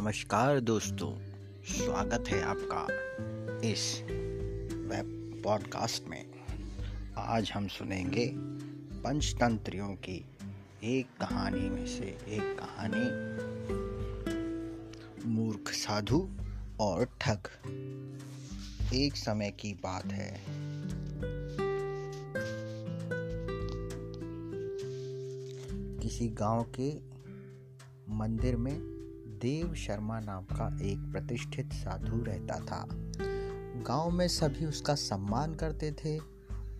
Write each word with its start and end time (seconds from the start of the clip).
नमस्कार 0.00 0.60
दोस्तों, 0.60 1.18
स्वागत 1.64 2.24
है 2.28 2.42
आपका 2.42 2.86
इस 3.68 4.02
वेब 4.72 5.40
पॉडकास्ट 5.44 6.08
में। 6.08 6.26
आज 7.18 7.50
हम 7.50 7.68
सुनेंगे 7.68 8.32
पंचतंत्रियों 9.00 9.88
की 9.88 10.24
एक 10.84 11.06
कहानी 11.06 11.70
में 11.70 11.86
से 11.86 12.18
एक 12.28 12.56
कहानी। 12.60 13.04
मूर्ख, 15.28 15.68
साधु 15.68 16.30
और 16.80 17.04
ठग, 17.04 17.40
एक 18.94 19.16
समय 19.16 19.50
की 19.50 19.74
बात 19.74 20.06
है। 20.06 20.44
किसी 25.98 26.28
गाँव 26.28 26.72
के 26.80 26.96
मंदिर 28.14 28.56
में 28.56 28.99
देव 29.40 29.74
शर्मा 29.74 30.20
नाम 30.20 30.44
का 30.44 30.78
एक 30.82 30.98
प्रतिष्ठित 30.98 31.72
साधु 31.72 32.24
रहता 32.24 32.60
था। 32.60 32.86
गाँव 33.82 34.10
में 34.10 34.28
सभी 34.28 34.66
उसका 34.66 34.94
सम्मान 34.94 35.54
करते 35.54 35.92
थे। 35.92 36.18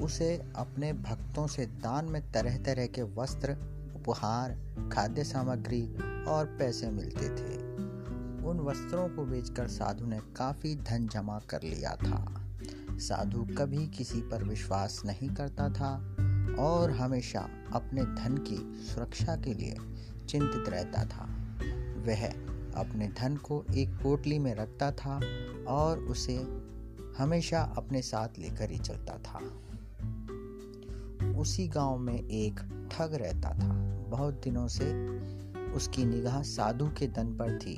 उसे 0.00 0.52
अपने 0.56 0.92
भक्तों 0.92 1.46
से 1.46 1.66
दान 1.66 2.04
में 2.04 2.32
तरह 2.32 2.58
तरह 2.58 2.86
के 2.86 3.02
वस्त्र, 3.02 3.52
उपहार, 3.96 4.58
खाद्य 4.92 5.24
सामग्री 5.24 5.94
और 6.24 6.46
पैसे 6.46 6.90
मिलते 6.90 7.28
थे। 7.28 7.56
उन 8.46 8.60
वस्त्रों 8.60 9.08
को 9.08 9.24
बेचकर 9.24 9.68
साधु 9.68 10.06
ने 10.06 10.20
काफ़ी 10.36 10.76
धन 10.76 11.08
जमा 11.08 11.38
कर 11.38 11.62
लिया 11.62 11.96
था। 11.96 12.48
साधु 12.90 13.46
कभी 13.58 13.86
किसी 13.86 14.20
पर 14.20 14.44
विश्वास 14.44 15.02
नहीं 15.06 15.28
करता 15.28 15.68
था 15.68 16.16
और 16.58 16.90
हमेशा 16.90 17.48
अपने 17.72 18.02
धन 18.02 18.44
की 18.48 18.84
सुरक्षा 18.84 19.36
के 19.36 19.54
लिए 19.54 19.76
चिंतित 20.28 20.68
रहता 20.68 21.04
था। 21.04 21.44
वह 22.08 22.26
अपने 22.76 23.08
धन 23.08 23.36
को 23.36 23.64
एक 23.74 23.88
पोटली 23.88 24.38
में 24.38 24.54
रखता 24.54 24.90
था 24.92 25.20
और 25.68 25.98
उसे 25.98 26.36
हमेशा 27.18 27.60
अपने 27.76 28.02
साथ 28.02 28.28
लेकर 28.38 28.70
ही 28.70 28.78
चलता 28.78 29.18
था। 29.18 29.38
उसी 31.38 31.68
गाँव 31.68 31.98
में 31.98 32.28
एक 32.28 32.54
ठग 32.92 33.14
रहता 33.14 33.50
था। 33.50 33.98
बहुत 34.08 34.34
दिनों 34.34 34.68
से 34.68 35.08
उसकी 35.72 36.04
निगाह 36.04 36.42
साधु 36.42 36.88
के 36.88 37.06
धन 37.06 37.26
पर 37.26 37.58
थी। 37.58 37.76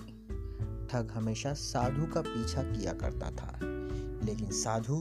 ठग 0.91 1.11
हमेशा 1.15 1.53
साधु 1.53 2.07
का 2.07 2.21
पीछा 2.21 2.63
किया 2.63 2.93
करता 2.93 3.31
था, 3.31 3.59
लेकिन 4.27 4.51
साधु 4.51 4.97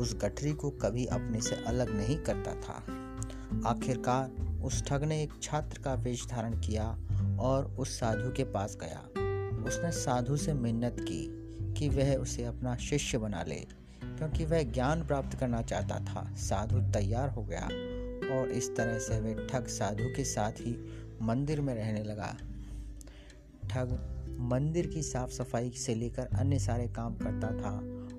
उस 0.00 0.16
गठरी 0.22 0.52
को 0.52 0.70
कभी 0.70 1.06
अपने 1.06 1.40
से 1.40 1.56
अलग 1.64 1.96
नहीं 1.96 2.18
करता 2.18 2.54
था। 2.54 2.84
आखिरकार 3.68 4.49
उस 4.64 4.82
ठग 4.86 5.04
ने 5.04 5.22
एक 5.22 5.32
छात्र 5.42 5.82
का 5.82 5.94
वेश 5.94 6.26
धारण 6.26 6.60
किया 6.60 6.86
और 7.40 7.64
उस 7.78 7.98
साधु 8.00 8.30
के 8.30 8.44
पास 8.44 8.76
गया। 8.80 9.00
उसने 9.64 9.90
साधु 9.92 10.36
से 10.36 10.52
मिन्नत 10.54 10.96
की 11.00 11.26
कि 11.78 11.88
वह 11.88 12.14
उसे 12.16 12.44
अपना 12.44 12.76
शिष्य 12.76 13.18
बना 13.18 13.42
ले, 13.42 13.60
क्योंकि 14.18 14.44
वह 14.44 14.62
ज्ञान 14.62 15.06
प्राप्त 15.06 15.38
करना 15.38 15.62
चाहता 15.62 15.98
था। 16.04 16.34
साधु 16.36 16.80
तैयार 16.92 17.28
हो 17.28 17.42
गया 17.42 17.64
और 18.34 18.48
इस 18.48 18.76
तरह 18.76 18.98
से 18.98 19.20
वह 19.20 19.46
ठग 19.46 19.66
साधु 19.66 20.08
के 20.16 20.24
साथ 20.24 20.52
ही 20.52 20.76
मंदिर 21.22 21.60
में 21.60 21.74
रहने 21.74 22.02
लगा। 22.02 22.36
ठग 23.70 23.98
मंदिर 24.40 24.86
की 24.86 25.02
साफ़ 25.02 25.30
सफ़ाई 25.30 25.70
से 25.70 25.94
लेकर 25.94 26.28
अन्य 26.38 26.58
सारे 26.58 26.86
काम 26.88 27.16
करता 27.16 27.48
था 27.48 27.74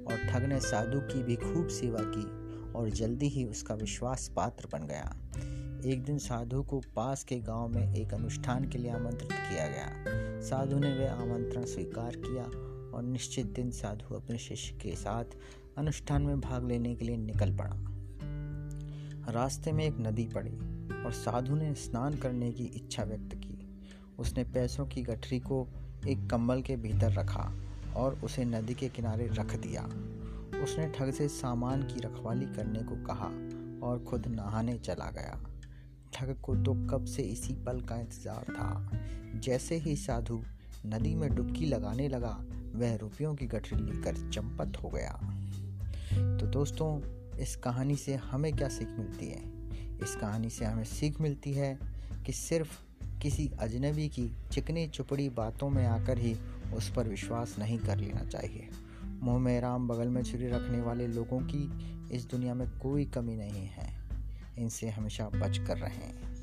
और 0.08 0.28
ठग 0.30 0.44
ने 0.44 0.60
साधु 0.60 1.00
की 1.00 1.24
भी 1.24 1.36
खूब 1.36 1.68
सेवा 1.68 2.00
की 2.02 2.26
और 2.72 2.90
जल्दी 2.90 3.28
ही 3.28 3.46
उसका 3.46 3.76
विश्वास 3.76 4.32
पात्र 4.36 4.68
बन 4.74 4.88
गया। 4.88 5.16
एक 5.86 6.04
दिन 6.04 6.18
साधु 6.18 6.64
को 6.64 6.82
पास 6.96 7.24
के 7.24 7.40
गाँव 7.40 7.68
में 7.68 7.96
एक 7.96 8.14
अनुष्ठान 8.14 8.66
के 8.66 8.78
लिए 8.78 8.92
आमंत्रित 8.92 9.32
किया 9.32 9.68
गया। 9.68 9.88
साधु 10.42 10.80
ने 10.80 10.94
वह 10.94 11.12
आमंत्रण 11.12 11.66
स्वीकार 11.66 12.16
किया 12.16 12.44
और 12.98 13.04
निश्चित 13.04 13.46
दिन 13.46 13.72
साधु 13.72 14.16
अपने 14.16 14.38
शिष्य 14.38 14.76
के 14.76 14.96
साथ 14.96 15.24
अनुष्ठान 15.78 16.22
में 16.22 16.42
भाग 16.42 16.68
लेने 16.68 16.96
के 16.96 17.06
लिए 17.06 17.18
निकल 17.18 17.58
पड़ा। 17.58 17.76
रास्ते 19.32 19.72
में 19.72 19.86
एक 19.86 19.98
नदी 20.00 20.26
पड़ी 20.26 20.54
और 21.04 21.12
साधु 21.12 21.56
ने 21.56 21.74
स्नान 21.74 22.16
करने 22.16 22.52
की 22.52 22.64
इच्छा 22.64 23.04
व्यक्त 23.04 23.36
की। 23.36 23.70
उसने 24.20 24.44
पैसों 24.44 24.86
की 24.86 25.02
गठरी 25.02 25.40
को 25.40 25.68
एक 26.08 26.30
कम्बल 26.30 26.62
के 26.62 26.76
भीतर 26.76 27.12
रखा 27.12 27.54
और 27.96 28.16
उसे 28.16 28.46
नदी 28.46 28.74
के 28.74 28.90
किनारे 28.90 29.28
रख 29.28 29.56
दिया। 29.56 29.84
उसने 30.64 30.90
ठग 30.90 31.12
से 31.12 31.28
सामान 31.28 31.84
की 31.84 32.00
रखवाली 32.00 32.46
करने 32.46 32.80
को 32.80 32.96
कहा 32.96 33.28
और 33.88 34.04
खुद 34.04 34.28
नहाने 34.28 34.78
चला 34.78 35.12
गया। 35.12 35.48
ठग 36.14 36.36
को 36.44 36.56
तो 36.56 36.74
कब 36.88 37.06
से 37.06 37.24
इसी 37.24 37.54
पल 37.54 37.82
का 37.82 38.00
इंतज़ार 38.00 38.44
था। 38.54 38.92
जैसे 39.40 39.76
ही 39.76 39.96
साधु 39.96 40.44
नदी 40.86 41.16
में 41.16 41.36
डुबकी 41.36 41.66
लगाने 41.66 42.08
लगा, 42.08 42.46
वह 42.76 42.96
रुपयों 42.96 43.36
की 43.36 43.46
गठरी 43.46 43.82
लेकर 43.84 44.30
चंपत 44.30 44.78
हो 44.84 44.90
गया। 44.90 45.12
तो 46.38 46.48
दोस्तों, 46.48 47.02
इस 47.38 47.56
कहानी 47.56 47.96
से 47.96 48.16
हमें 48.16 48.54
क्या 48.54 48.68
सीख 48.68 48.88
मिलती 48.88 49.26
है? 49.26 49.42
इस 50.04 50.16
कहानी 50.16 50.50
से 50.50 50.66
हमें 50.66 50.84
सीख 50.84 51.22
मिलती 51.22 51.54
है 51.54 51.80
कि 52.26 52.34
सिर्फ़ 52.34 52.80
किसी 53.22 53.52
अजनबी 53.60 54.10
की 54.10 54.32
चिकनी 54.52 54.88
चुपड़ी 54.88 55.30
बातों 55.30 55.70
में 55.70 55.86
आकर 55.86 56.18
ही 56.18 56.36
उस 56.74 56.94
पर 56.94 57.08
विश्वास 57.08 57.56
नहीं 57.60 57.80
कर 57.80 57.98
लेना 57.98 58.24
चाहिए। 58.26 58.70
मुँह 59.06 59.40
में 59.40 59.62
राम 59.62 59.88
बगल 59.88 60.08
में 60.08 60.24
छुरी 60.24 60.48
रखने 60.48 60.82
वाले 60.82 61.08
लोगों 61.08 61.40
की 61.40 61.72
इस 62.16 62.26
दुनिया 62.26 62.54
में 62.54 62.68
कोई 62.80 63.06
कमी 63.06 63.36
नहीं 63.36 63.66
है। 63.68 64.02
इनसे 64.58 64.90
हमेशा 64.90 65.30
बच 65.30 65.58
कर 65.58 65.78
रहें। 65.78 66.41